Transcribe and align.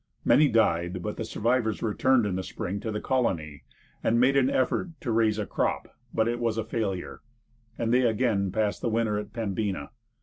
Many 0.25 0.47
died, 0.47 1.03
but 1.03 1.17
the 1.17 1.23
survivors 1.23 1.83
returned 1.83 2.25
in 2.25 2.35
the 2.35 2.41
spring 2.41 2.79
to 2.79 2.91
the 2.91 2.99
colony, 2.99 3.65
and 4.03 4.19
made 4.19 4.35
an 4.35 4.49
effort 4.49 4.99
to 5.01 5.11
raise 5.11 5.37
a 5.37 5.45
crop; 5.45 5.95
but 6.11 6.27
it 6.27 6.39
was 6.39 6.57
a 6.57 6.63
failure, 6.63 7.21
and 7.77 7.93
they 7.93 8.01
again 8.07 8.51
passed 8.51 8.81
the 8.81 8.89
winter 8.89 9.19
at 9.19 9.31
Pembina. 9.31 9.91